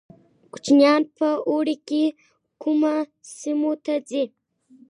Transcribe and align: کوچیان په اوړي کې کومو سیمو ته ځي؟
کوچیان 0.51 1.01
په 1.17 1.27
اوړي 1.49 1.75
کې 1.87 2.03
کومو 2.61 2.95
سیمو 3.37 3.71
ته 3.85 3.93
ځي؟ 4.09 4.23